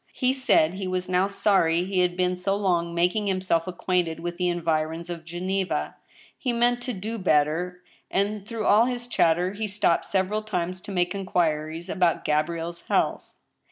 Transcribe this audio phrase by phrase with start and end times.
[0.15, 4.37] He said he was now sorry he had been so long making himself acquainted with
[4.37, 5.95] the environs of Geneva,
[6.35, 10.91] He meant to do better, and, through all his chatter, he stopped several times to
[10.91, 13.29] make in quiries about Gabrielle's health.